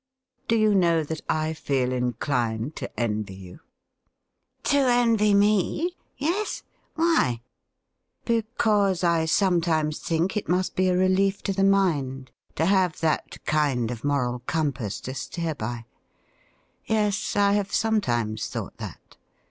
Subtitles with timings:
[0.47, 3.59] Do you know that I feel inclined to envy you
[4.63, 5.95] T' To envy me?
[6.17, 6.63] Yes?
[6.95, 7.43] Why
[8.25, 13.45] ?''Because I sometimes think it must be a relief to the mind to have that
[13.45, 15.85] kind of moral compass to steer by.
[16.85, 19.17] Yes, I have sometimes thought that.